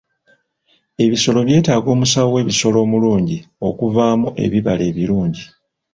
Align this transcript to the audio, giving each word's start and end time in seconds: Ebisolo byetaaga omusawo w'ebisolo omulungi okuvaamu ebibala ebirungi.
Ebisolo 1.05 1.39
byetaaga 1.47 1.87
omusawo 1.95 2.29
w'ebisolo 2.35 2.77
omulungi 2.85 3.37
okuvaamu 3.67 4.27
ebibala 4.45 4.83
ebirungi. 4.91 5.43